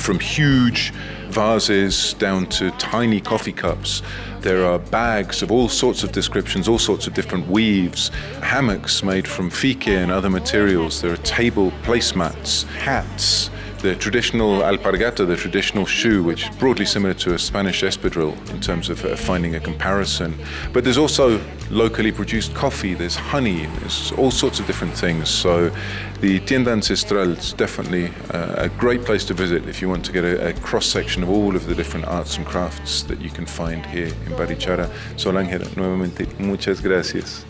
from 0.00 0.18
huge 0.18 0.92
vases 1.28 2.14
down 2.14 2.46
to 2.46 2.70
tiny 2.72 3.20
coffee 3.20 3.52
cups. 3.52 4.02
There 4.40 4.64
are 4.64 4.78
bags 4.78 5.42
of 5.42 5.52
all 5.52 5.68
sorts 5.68 6.02
of 6.02 6.12
descriptions, 6.12 6.66
all 6.66 6.78
sorts 6.78 7.06
of 7.06 7.14
different 7.14 7.46
weaves, 7.48 8.08
hammocks 8.42 9.02
made 9.02 9.28
from 9.28 9.50
fique 9.50 9.88
and 9.88 10.10
other 10.10 10.30
materials. 10.30 11.00
There 11.00 11.12
are 11.12 11.18
table 11.18 11.70
placemats, 11.82 12.64
hats, 12.64 13.50
the 13.82 13.96
traditional 13.96 14.60
alpargata, 14.60 15.26
the 15.26 15.36
traditional 15.36 15.86
shoe, 15.86 16.22
which 16.22 16.48
is 16.48 16.56
broadly 16.56 16.84
similar 16.84 17.14
to 17.14 17.34
a 17.34 17.38
Spanish 17.38 17.82
espadrille 17.82 18.36
in 18.50 18.60
terms 18.60 18.90
of 18.90 19.04
uh, 19.04 19.16
finding 19.16 19.54
a 19.54 19.60
comparison. 19.60 20.34
But 20.72 20.84
there's 20.84 20.98
also 20.98 21.40
locally 21.70 22.12
produced 22.12 22.54
coffee, 22.54 22.94
there's 22.94 23.16
honey, 23.16 23.66
there's 23.78 24.12
all 24.12 24.30
sorts 24.30 24.60
of 24.60 24.66
different 24.66 24.94
things. 24.94 25.30
So 25.30 25.70
the 26.20 26.40
Tienda 26.40 26.72
Ancestral 26.72 27.30
is 27.30 27.52
definitely 27.54 28.12
uh, 28.32 28.64
a 28.64 28.68
great 28.68 29.04
place 29.04 29.24
to 29.26 29.34
visit 29.34 29.66
if 29.66 29.80
you 29.80 29.88
want 29.88 30.04
to 30.04 30.12
get 30.12 30.24
a, 30.24 30.48
a 30.48 30.52
cross 30.60 30.86
section 30.86 31.22
of 31.22 31.30
all 31.30 31.56
of 31.56 31.66
the 31.66 31.74
different 31.74 32.06
arts 32.06 32.36
and 32.36 32.46
crafts 32.46 33.02
that 33.04 33.20
you 33.20 33.30
can 33.30 33.46
find 33.46 33.86
here 33.86 34.06
in 34.06 34.32
Barichara. 34.32 34.90
Solange, 35.16 35.58
nuevamente, 35.76 36.26
muchas 36.38 36.80
gracias. 36.82 37.44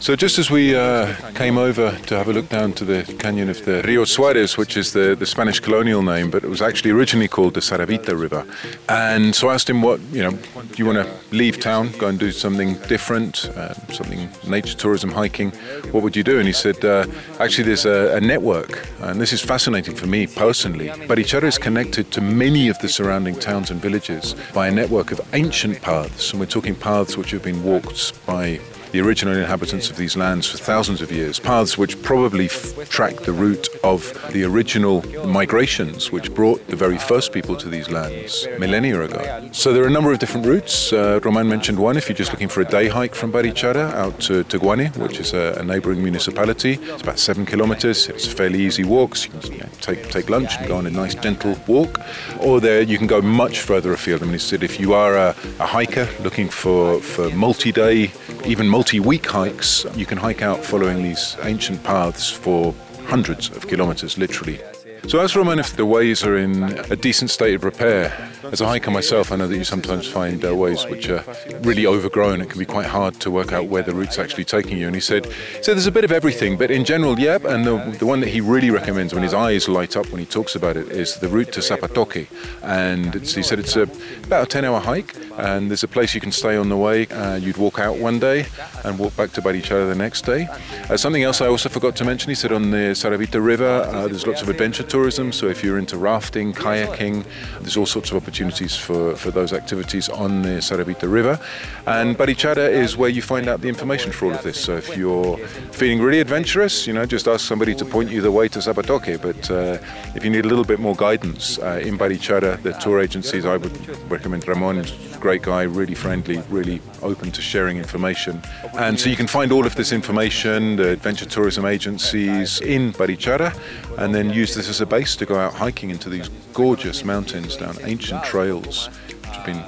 So 0.00 0.16
just 0.16 0.38
as 0.38 0.50
we 0.50 0.74
uh, 0.74 1.14
came 1.32 1.58
over 1.58 1.94
to 2.06 2.16
have 2.16 2.28
a 2.28 2.32
look 2.32 2.48
down 2.48 2.72
to 2.72 2.86
the 2.86 3.04
canyon 3.18 3.50
of 3.50 3.62
the 3.66 3.82
Rio 3.82 4.06
Suarez, 4.06 4.56
which 4.56 4.78
is 4.78 4.94
the, 4.94 5.14
the 5.14 5.26
Spanish 5.26 5.60
colonial 5.60 6.02
name, 6.02 6.30
but 6.30 6.42
it 6.42 6.48
was 6.48 6.62
actually 6.62 6.92
originally 6.92 7.28
called 7.28 7.52
the 7.52 7.60
Saravita 7.60 8.18
River. 8.18 8.46
And 8.88 9.34
so 9.34 9.50
I 9.50 9.54
asked 9.54 9.68
him, 9.68 9.82
what, 9.82 10.00
you 10.10 10.22
know, 10.22 10.30
do 10.30 10.74
you 10.76 10.86
want 10.86 11.06
to 11.06 11.36
leave 11.36 11.60
town, 11.60 11.92
go 11.98 12.06
and 12.06 12.18
do 12.18 12.32
something 12.32 12.76
different, 12.88 13.50
uh, 13.50 13.74
something 13.92 14.30
nature 14.48 14.74
tourism, 14.74 15.10
hiking? 15.10 15.50
What 15.90 16.02
would 16.02 16.16
you 16.16 16.24
do? 16.24 16.38
And 16.38 16.46
he 16.46 16.54
said, 16.54 16.82
uh, 16.82 17.06
actually, 17.38 17.64
there's 17.64 17.84
a, 17.84 18.16
a, 18.16 18.20
network, 18.22 18.88
and 19.00 19.20
this 19.20 19.34
is 19.34 19.42
fascinating 19.42 19.94
for 19.94 20.06
me 20.06 20.26
personally. 20.26 20.88
Barichara 20.88 21.44
is 21.44 21.58
connected 21.58 22.10
to 22.12 22.22
many 22.22 22.68
of 22.68 22.78
the 22.78 22.88
surrounding 22.88 23.34
towns 23.34 23.70
and 23.70 23.82
villages 23.82 24.34
by 24.54 24.68
a 24.68 24.70
network 24.70 25.12
of 25.12 25.20
ancient 25.34 25.82
paths, 25.82 26.30
and 26.30 26.40
we're 26.40 26.46
talking 26.46 26.74
paths 26.74 27.18
which 27.18 27.32
have 27.32 27.42
been 27.42 27.62
walked 27.62 28.24
by 28.24 28.58
the 28.92 29.00
original 29.00 29.36
inhabitants 29.36 29.88
of 29.90 29.96
these 29.96 30.16
lands 30.16 30.46
for 30.50 30.58
thousands 30.58 31.00
of 31.00 31.12
years, 31.12 31.38
paths 31.38 31.78
which 31.78 32.00
probably 32.02 32.46
f- 32.46 32.88
track 32.88 33.16
the 33.20 33.32
route 33.32 33.68
of 33.82 34.00
the 34.32 34.44
original 34.44 35.02
migrations 35.26 36.12
which 36.12 36.32
brought 36.34 36.66
the 36.68 36.76
very 36.76 36.98
first 36.98 37.32
people 37.32 37.56
to 37.56 37.68
these 37.68 37.88
lands 37.90 38.46
millennia 38.58 39.00
ago. 39.02 39.48
So 39.52 39.72
there 39.72 39.82
are 39.82 39.86
a 39.86 39.90
number 39.90 40.12
of 40.12 40.18
different 40.18 40.46
routes. 40.46 40.92
Uh, 40.92 41.20
Roman 41.22 41.48
mentioned 41.48 41.78
one 41.78 41.96
if 41.96 42.08
you're 42.08 42.16
just 42.16 42.32
looking 42.32 42.48
for 42.48 42.60
a 42.60 42.64
day 42.64 42.88
hike 42.88 43.14
from 43.14 43.32
Barichara 43.32 43.92
out 43.94 44.20
to, 44.20 44.44
Teguane, 44.44 44.94
which 44.96 45.20
is 45.20 45.32
a, 45.32 45.56
a 45.58 45.62
neighboring 45.62 46.02
municipality. 46.02 46.74
It's 46.74 47.02
about 47.02 47.18
seven 47.18 47.46
kilometers. 47.46 48.08
It's 48.08 48.26
a 48.26 48.30
fairly 48.30 48.60
easy 48.60 48.84
walk. 48.84 49.16
So 49.16 49.30
you 49.30 49.40
can 49.40 49.52
you 49.52 49.58
know, 49.58 49.68
take, 49.80 50.08
take 50.10 50.28
lunch 50.28 50.56
and 50.58 50.66
go 50.66 50.76
on 50.76 50.86
a 50.86 50.90
nice 50.90 51.14
gentle 51.14 51.56
walk. 51.66 52.00
Or 52.40 52.60
there 52.60 52.82
you 52.82 52.98
can 52.98 53.06
go 53.06 53.22
much 53.22 53.60
further 53.60 53.92
afield. 53.92 54.22
I 54.22 54.24
mean, 54.24 54.34
he 54.34 54.38
said 54.38 54.62
if 54.62 54.80
you 54.80 54.92
are 54.92 55.16
a, 55.16 55.36
a 55.58 55.66
hiker 55.66 56.08
looking 56.22 56.48
for, 56.48 57.00
for 57.00 57.30
multi-day, 57.30 58.10
even 58.44 58.68
multi 58.68 58.90
multi 58.90 59.08
week 59.08 59.26
hikes, 59.26 59.86
you 59.94 60.04
can 60.04 60.18
hike 60.18 60.42
out 60.42 60.64
following 60.64 61.02
these 61.02 61.36
ancient 61.44 61.80
paths 61.84 62.28
for 62.28 62.74
hundreds 63.10 63.50
of 63.50 63.66
kilometers, 63.66 64.16
literally. 64.16 64.60
So 65.08 65.18
as 65.20 65.34
Roman, 65.34 65.58
if 65.58 65.76
the 65.76 65.86
ways 65.86 66.22
are 66.24 66.36
in 66.36 66.62
a 66.62 66.96
decent 66.96 67.30
state 67.30 67.54
of 67.54 67.64
repair, 67.64 68.30
as 68.44 68.60
a 68.60 68.66
hiker 68.66 68.90
myself, 68.90 69.32
I 69.32 69.36
know 69.36 69.46
that 69.46 69.56
you 69.56 69.64
sometimes 69.64 70.06
find 70.06 70.44
uh, 70.44 70.54
ways 70.54 70.84
which 70.86 71.08
are 71.08 71.24
really 71.60 71.86
overgrown. 71.86 72.40
It 72.40 72.50
can 72.50 72.58
be 72.58 72.64
quite 72.64 72.86
hard 72.86 73.14
to 73.20 73.30
work 73.30 73.52
out 73.52 73.66
where 73.66 73.82
the 73.82 73.94
route's 73.94 74.18
actually 74.18 74.44
taking 74.44 74.78
you. 74.78 74.86
And 74.86 74.94
he 74.94 75.00
said, 75.00 75.26
so 75.62 75.72
there's 75.72 75.86
a 75.86 75.92
bit 75.92 76.04
of 76.04 76.12
everything, 76.12 76.56
but 76.56 76.70
in 76.70 76.84
general, 76.84 77.18
yeah. 77.18 77.38
And 77.44 77.66
the, 77.66 77.96
the 77.98 78.06
one 78.06 78.20
that 78.20 78.28
he 78.28 78.40
really 78.40 78.70
recommends 78.70 79.14
when 79.14 79.22
his 79.22 79.34
eyes 79.34 79.68
light 79.68 79.96
up 79.96 80.10
when 80.10 80.20
he 80.20 80.26
talks 80.26 80.54
about 80.54 80.76
it 80.76 80.88
is 80.88 81.16
the 81.16 81.28
route 81.28 81.52
to 81.52 81.60
Zapatoca. 81.60 82.26
And 82.62 83.14
he 83.14 83.42
said 83.42 83.58
it's 83.58 83.76
a, 83.76 83.82
about 84.24 84.52
a 84.52 84.58
10-hour 84.58 84.80
hike, 84.80 85.14
and 85.38 85.70
there's 85.70 85.84
a 85.84 85.88
place 85.88 86.14
you 86.14 86.20
can 86.20 86.32
stay 86.32 86.56
on 86.56 86.68
the 86.68 86.76
way. 86.76 87.06
Uh, 87.06 87.36
you'd 87.36 87.56
walk 87.56 87.78
out 87.78 87.98
one 87.98 88.18
day 88.18 88.46
and 88.84 88.98
walk 88.98 89.16
back 89.16 89.32
to 89.32 89.42
Barichara 89.42 89.88
the 89.88 89.94
next 89.94 90.22
day. 90.22 90.48
Uh, 90.88 90.96
something 90.96 91.22
else 91.22 91.40
I 91.40 91.46
also 91.46 91.68
forgot 91.68 91.96
to 91.96 92.04
mention, 92.04 92.30
he 92.30 92.34
said 92.34 92.52
on 92.52 92.70
the 92.70 92.94
Saravita 92.94 93.44
River, 93.44 93.82
uh, 93.82 94.08
there's 94.08 94.26
lots 94.26 94.42
of 94.42 94.48
adventure 94.48 94.82
tourism. 94.90 95.32
So 95.32 95.46
if 95.46 95.62
you're 95.64 95.78
into 95.78 95.96
rafting, 95.96 96.52
kayaking, 96.52 97.24
there's 97.60 97.76
all 97.76 97.86
sorts 97.86 98.10
of 98.10 98.16
opportunities 98.16 98.76
for, 98.76 99.14
for 99.16 99.30
those 99.30 99.52
activities 99.52 100.08
on 100.08 100.42
the 100.42 100.60
Saravita 100.60 101.10
River. 101.10 101.38
And 101.86 102.16
Barichara 102.18 102.68
is 102.68 102.96
where 102.96 103.08
you 103.08 103.22
find 103.22 103.48
out 103.48 103.60
the 103.60 103.68
information 103.68 104.12
for 104.12 104.26
all 104.26 104.34
of 104.34 104.42
this. 104.42 104.60
So 104.60 104.76
if 104.76 104.96
you're 104.96 105.38
feeling 105.72 106.02
really 106.02 106.20
adventurous, 106.20 106.86
you 106.86 106.92
know, 106.92 107.06
just 107.06 107.28
ask 107.28 107.46
somebody 107.46 107.74
to 107.76 107.84
point 107.84 108.10
you 108.10 108.20
the 108.20 108.32
way 108.32 108.48
to 108.48 108.58
Zapatoca. 108.58 109.22
But 109.22 109.50
uh, 109.50 109.78
if 110.16 110.24
you 110.24 110.30
need 110.30 110.44
a 110.44 110.48
little 110.48 110.64
bit 110.64 110.80
more 110.80 110.96
guidance 110.96 111.58
uh, 111.58 111.80
in 111.82 111.96
Barichara, 111.96 112.60
the 112.62 112.72
tour 112.72 113.00
agencies, 113.00 113.44
I 113.44 113.56
would 113.56 114.10
recommend 114.10 114.46
Ramon 114.48 114.84
great 115.20 115.42
guy, 115.42 115.62
really 115.62 115.94
friendly, 115.94 116.38
really 116.48 116.80
open 117.02 117.30
to 117.30 117.42
sharing 117.42 117.76
information. 117.76 118.42
And 118.74 118.98
so 118.98 119.10
you 119.10 119.16
can 119.16 119.26
find 119.26 119.52
all 119.52 119.66
of 119.66 119.74
this 119.74 119.92
information, 119.92 120.76
the 120.76 120.90
adventure 120.90 121.26
tourism 121.26 121.66
agencies 121.66 122.60
in 122.60 122.92
Barichara, 122.92 123.54
and 123.98 124.14
then 124.14 124.30
use 124.30 124.54
this 124.54 124.68
as 124.68 124.79
a 124.80 124.86
base 124.86 125.16
to 125.16 125.26
go 125.26 125.36
out 125.36 125.54
hiking 125.54 125.90
into 125.90 126.08
these 126.08 126.28
gorgeous 126.52 127.04
mountains 127.04 127.56
down 127.56 127.76
ancient 127.82 128.22
trails, 128.24 128.86
which 128.86 129.36
have 129.36 129.46
been 129.46 129.62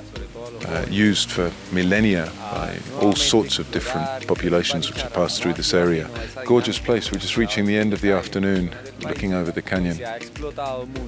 uh, 0.67 0.87
used 0.89 1.31
for 1.31 1.51
millennia 1.73 2.31
by 2.53 2.79
all 3.01 3.15
sorts 3.15 3.59
of 3.59 3.71
different 3.71 4.27
populations 4.27 4.89
which 4.91 5.03
have 5.03 5.13
passed 5.13 5.43
through 5.43 5.55
this 5.55 5.73
area. 5.73 6.09
Gorgeous 6.45 6.79
place. 6.79 7.11
We're 7.11 7.19
just 7.19 7.37
reaching 7.37 7.65
the 7.65 7.77
end 7.77 7.93
of 7.93 8.01
the 8.01 8.13
afternoon, 8.13 8.75
looking 9.01 9.33
over 9.33 9.51
the 9.51 9.63
canyon. 9.63 9.99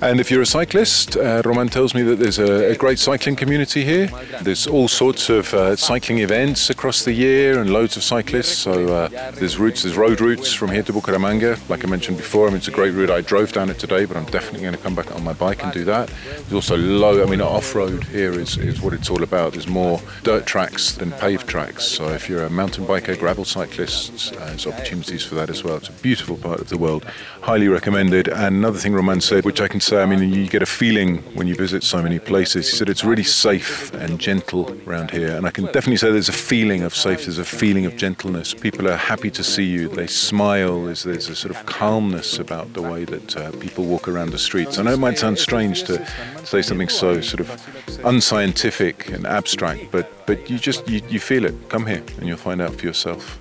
And 0.00 0.20
if 0.20 0.30
you're 0.30 0.42
a 0.42 0.46
cyclist, 0.46 1.16
uh, 1.16 1.42
Roman 1.44 1.68
tells 1.68 1.94
me 1.94 2.02
that 2.02 2.16
there's 2.16 2.38
a, 2.38 2.72
a, 2.72 2.76
great 2.76 2.98
cycling 2.98 3.36
community 3.36 3.84
here. 3.84 4.08
There's 4.40 4.66
all 4.66 4.88
sorts 4.88 5.28
of 5.28 5.52
uh, 5.52 5.76
cycling 5.76 6.18
events 6.18 6.70
across 6.70 7.04
the 7.04 7.12
year 7.12 7.60
and 7.60 7.70
loads 7.70 7.96
of 7.96 8.02
cyclists. 8.02 8.56
So 8.56 8.92
uh, 8.94 9.30
there's 9.32 9.58
routes, 9.58 9.82
there's 9.82 9.96
road 9.96 10.20
routes 10.20 10.52
from 10.52 10.70
here 10.70 10.82
to 10.82 10.92
Bucaramanga. 10.92 11.58
Like 11.68 11.84
I 11.84 11.88
mentioned 11.88 12.16
before, 12.16 12.46
I 12.46 12.50
mean, 12.50 12.58
it's 12.58 12.68
a 12.68 12.72
great 12.72 12.94
route. 12.94 13.10
I 13.10 13.20
drove 13.20 13.52
down 13.52 13.68
it 13.68 13.78
today, 13.78 14.06
but 14.06 14.16
I'm 14.16 14.26
definitely 14.26 14.62
going 14.62 14.74
to 14.74 14.80
come 14.80 14.94
back 14.94 15.14
on 15.14 15.22
my 15.22 15.34
bike 15.34 15.62
and 15.62 15.72
do 15.72 15.84
that. 15.84 16.10
There's 16.24 16.54
also 16.54 16.76
low, 16.76 17.22
I 17.22 17.26
mean, 17.26 17.42
off-road 17.42 18.04
here 18.04 18.32
is, 18.32 18.56
is 18.56 18.80
what 18.80 18.94
it's 18.94 19.10
all 19.10 19.22
about. 19.22 19.43
There's 19.50 19.68
more 19.68 20.00
dirt 20.22 20.46
tracks 20.46 20.92
than 20.92 21.12
paved 21.12 21.46
tracks. 21.46 21.84
So 21.84 22.08
if 22.08 22.28
you're 22.28 22.44
a 22.44 22.50
mountain 22.50 22.84
biker, 22.84 23.18
gravel 23.18 23.44
cyclist, 23.44 24.34
uh, 24.34 24.46
there's 24.46 24.66
opportunities 24.66 25.24
for 25.24 25.34
that 25.36 25.50
as 25.50 25.64
well. 25.64 25.76
It's 25.76 25.88
a 25.88 25.92
beautiful 25.92 26.36
part 26.36 26.60
of 26.60 26.68
the 26.68 26.78
world. 26.78 27.04
Highly 27.42 27.68
recommended. 27.68 28.28
And 28.28 28.56
another 28.56 28.78
thing 28.78 28.94
Roman 28.94 29.20
said, 29.20 29.44
which 29.44 29.60
I 29.60 29.68
can 29.68 29.80
say, 29.80 30.02
I 30.02 30.06
mean, 30.06 30.32
you 30.32 30.48
get 30.48 30.62
a 30.62 30.66
feeling 30.66 31.18
when 31.34 31.46
you 31.46 31.54
visit 31.54 31.82
so 31.82 32.02
many 32.02 32.18
places. 32.18 32.70
He 32.70 32.76
said 32.76 32.88
it's 32.88 33.04
really 33.04 33.24
safe 33.24 33.92
and 33.94 34.18
gentle 34.18 34.76
around 34.86 35.10
here. 35.10 35.36
And 35.36 35.46
I 35.46 35.50
can 35.50 35.66
definitely 35.66 35.96
say 35.96 36.10
there's 36.10 36.28
a 36.28 36.32
feeling 36.32 36.82
of 36.82 36.94
safety, 36.94 37.24
there's 37.24 37.38
a 37.38 37.44
feeling 37.44 37.86
of 37.86 37.96
gentleness. 37.96 38.54
People 38.54 38.88
are 38.88 38.96
happy 38.96 39.30
to 39.30 39.44
see 39.44 39.64
you. 39.64 39.88
They 39.88 40.06
smile. 40.06 40.84
There's, 40.84 41.04
there's 41.04 41.28
a 41.28 41.36
sort 41.36 41.54
of 41.54 41.66
calmness 41.66 42.38
about 42.38 42.72
the 42.72 42.82
way 42.82 43.04
that 43.04 43.36
uh, 43.36 43.50
people 43.52 43.84
walk 43.84 44.08
around 44.08 44.30
the 44.30 44.38
streets. 44.38 44.78
I 44.78 44.82
know 44.82 44.92
it 44.92 44.98
might 44.98 45.18
sound 45.18 45.38
strange 45.38 45.84
to 45.84 46.04
say 46.44 46.62
something 46.62 46.88
so 46.88 47.20
sort 47.20 47.40
of 47.40 48.04
unscientific 48.04 49.08
and 49.08 49.26
abstract, 49.34 49.90
but, 49.90 50.26
but 50.26 50.48
you 50.48 50.58
just, 50.58 50.88
you, 50.88 51.02
you 51.08 51.20
feel 51.20 51.44
it. 51.44 51.54
Come 51.68 51.86
here 51.86 52.02
and 52.18 52.26
you'll 52.26 52.36
find 52.36 52.62
out 52.62 52.74
for 52.74 52.86
yourself. 52.86 53.38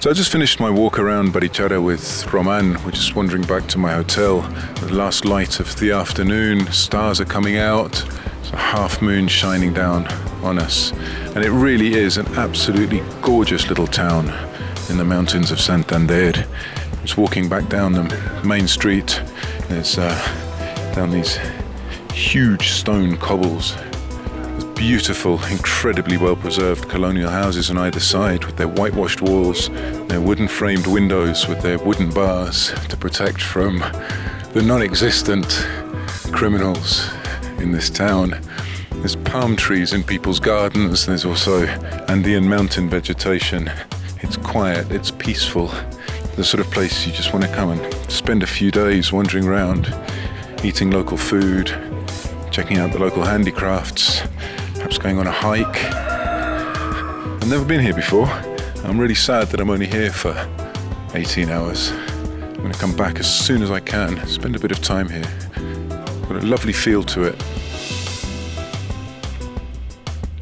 So 0.00 0.10
I 0.10 0.12
just 0.12 0.30
finished 0.30 0.60
my 0.60 0.70
walk 0.70 1.00
around 1.00 1.32
Barichara 1.32 1.82
with 1.84 2.32
Roman. 2.32 2.82
We're 2.84 2.92
just 2.92 3.16
wandering 3.16 3.42
back 3.42 3.66
to 3.68 3.78
my 3.78 3.94
hotel. 3.94 4.42
The 4.80 4.94
last 4.94 5.24
light 5.24 5.58
of 5.58 5.76
the 5.80 5.90
afternoon, 5.90 6.70
stars 6.70 7.20
are 7.20 7.24
coming 7.24 7.56
out. 7.56 8.04
It's 8.40 8.52
a 8.52 8.56
half 8.56 9.02
moon 9.02 9.26
shining 9.26 9.74
down 9.74 10.06
on 10.44 10.60
us. 10.60 10.92
And 11.34 11.44
it 11.44 11.50
really 11.50 11.94
is 11.94 12.16
an 12.16 12.26
absolutely 12.38 13.02
gorgeous 13.22 13.68
little 13.68 13.88
town 13.88 14.28
in 14.88 14.98
the 14.98 15.04
mountains 15.04 15.50
of 15.50 15.60
Santander. 15.60 16.46
Just 17.02 17.16
walking 17.16 17.48
back 17.48 17.68
down 17.68 17.92
the 17.92 18.42
main 18.44 18.68
street. 18.68 19.20
There's 19.68 19.98
uh, 19.98 20.92
down 20.94 21.10
these 21.10 21.38
huge 22.14 22.70
stone 22.70 23.16
cobbles 23.18 23.76
There's 23.76 24.64
beautiful, 24.74 25.44
incredibly 25.46 26.16
well 26.16 26.36
preserved 26.36 26.88
colonial 26.88 27.30
houses 27.30 27.70
on 27.70 27.76
either 27.76 28.00
side 28.00 28.44
with 28.44 28.56
their 28.56 28.66
whitewashed 28.66 29.20
walls, 29.20 29.68
their 30.08 30.20
wooden 30.20 30.48
framed 30.48 30.86
windows 30.86 31.46
with 31.46 31.60
their 31.60 31.78
wooden 31.78 32.10
bars 32.10 32.72
to 32.88 32.96
protect 32.96 33.42
from 33.42 33.80
the 34.52 34.62
non 34.64 34.82
existent 34.82 35.46
criminals 36.32 37.10
in 37.58 37.70
this 37.70 37.90
town. 37.90 38.40
There's 38.92 39.16
palm 39.16 39.54
trees 39.54 39.92
in 39.92 40.02
people's 40.02 40.40
gardens, 40.40 41.06
there's 41.06 41.24
also 41.24 41.66
Andean 42.08 42.48
mountain 42.48 42.88
vegetation. 42.88 43.70
It's 44.22 44.36
quiet, 44.38 44.90
it's 44.90 45.10
peaceful. 45.10 45.70
The 46.38 46.44
sort 46.44 46.64
of 46.64 46.70
place 46.70 47.04
you 47.04 47.12
just 47.12 47.32
want 47.32 47.44
to 47.44 47.52
come 47.52 47.70
and 47.70 47.94
spend 48.08 48.44
a 48.44 48.46
few 48.46 48.70
days 48.70 49.12
wandering 49.12 49.44
around, 49.44 49.92
eating 50.62 50.92
local 50.92 51.16
food, 51.16 51.66
checking 52.52 52.78
out 52.78 52.92
the 52.92 53.00
local 53.00 53.24
handicrafts, 53.24 54.20
perhaps 54.74 54.98
going 54.98 55.18
on 55.18 55.26
a 55.26 55.32
hike. 55.32 55.82
I've 57.42 57.48
never 57.48 57.64
been 57.64 57.80
here 57.80 57.92
before. 57.92 58.26
I'm 58.84 59.00
really 59.00 59.16
sad 59.16 59.48
that 59.48 59.60
I'm 59.60 59.68
only 59.68 59.88
here 59.88 60.12
for 60.12 60.32
18 61.14 61.50
hours. 61.50 61.90
I'm 61.90 62.54
going 62.58 62.72
to 62.72 62.78
come 62.78 62.94
back 62.94 63.18
as 63.18 63.26
soon 63.26 63.60
as 63.60 63.72
I 63.72 63.80
can, 63.80 64.24
spend 64.28 64.54
a 64.54 64.60
bit 64.60 64.70
of 64.70 64.80
time 64.80 65.08
here. 65.08 65.26
Got 66.28 66.44
a 66.44 66.46
lovely 66.46 66.72
feel 66.72 67.02
to 67.02 67.24
it. 67.24 67.44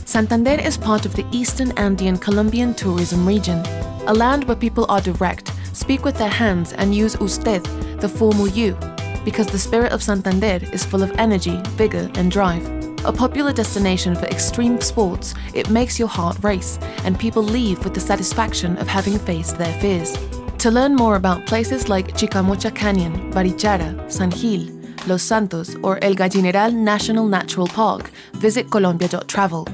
Santander 0.04 0.60
is 0.60 0.76
part 0.76 1.06
of 1.06 1.16
the 1.16 1.24
Eastern 1.32 1.72
Andean 1.78 2.18
Colombian 2.18 2.74
tourism 2.74 3.26
region, 3.26 3.64
a 4.06 4.12
land 4.12 4.44
where 4.44 4.56
people 4.56 4.84
are 4.90 5.00
direct, 5.00 5.52
speak 5.76 6.04
with 6.04 6.16
their 6.16 6.30
hands, 6.30 6.72
and 6.72 6.94
use 6.94 7.16
usted, 7.20 7.62
the 8.00 8.08
formal 8.08 8.48
you, 8.48 8.76
because 9.24 9.46
the 9.46 9.58
spirit 9.58 9.92
of 9.92 10.02
Santander 10.02 10.58
is 10.72 10.84
full 10.84 11.02
of 11.02 11.12
energy, 11.18 11.60
vigor, 11.76 12.10
and 12.14 12.30
drive. 12.30 12.64
A 13.04 13.12
popular 13.12 13.52
destination 13.52 14.16
for 14.16 14.26
extreme 14.26 14.80
sports, 14.80 15.34
it 15.54 15.70
makes 15.70 15.98
your 15.98 16.08
heart 16.08 16.38
race, 16.42 16.78
and 17.04 17.18
people 17.18 17.42
leave 17.42 17.84
with 17.84 17.94
the 17.94 18.00
satisfaction 18.00 18.76
of 18.78 18.88
having 18.88 19.18
faced 19.18 19.58
their 19.58 19.78
fears. 19.80 20.16
To 20.58 20.70
learn 20.70 20.96
more 20.96 21.16
about 21.16 21.46
places 21.46 21.88
like 21.88 22.16
Chicamocha 22.16 22.74
Canyon, 22.74 23.30
Barichara, 23.32 24.10
San 24.10 24.30
Gil, 24.30 24.72
Los 25.06 25.22
Santos, 25.22 25.76
or 25.82 26.02
El 26.02 26.14
Gallineral 26.14 26.72
National 26.72 27.28
Natural 27.28 27.68
Park, 27.68 28.10
visit 28.32 28.70
Colombia.travel. 28.70 29.68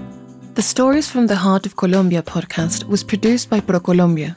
The 0.54 0.62
Stories 0.62 1.08
from 1.08 1.28
the 1.28 1.36
Heart 1.36 1.64
of 1.64 1.76
Colombia 1.76 2.22
podcast 2.22 2.84
was 2.88 3.02
produced 3.02 3.48
by 3.48 3.60
ProColombia 3.60 4.36